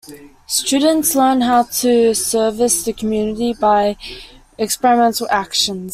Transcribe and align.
Students 0.47 1.13
learn 1.13 1.41
how 1.41 1.61
to 1.61 2.15
service 2.15 2.85
the 2.85 2.91
community 2.93 3.53
by 3.53 3.97
experimental 4.57 5.27
actions. 5.29 5.89